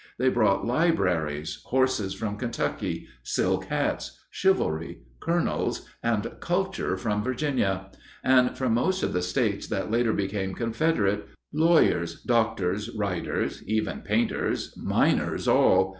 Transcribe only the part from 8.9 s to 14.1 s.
of the states that later became Confederate, lawyers, doctors, writers, even